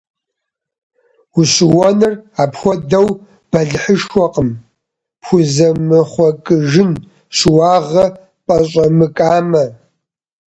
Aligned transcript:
Ущыуэныр 1.39 2.13
апхуэдэу 2.41 3.07
бэлыхьышхуэкъым, 3.51 4.49
пхузэмыхъуэкӀыжын 5.21 6.91
щыуагъэ 7.37 8.05
пӀэщӀэмыкӀамэ. 8.45 9.65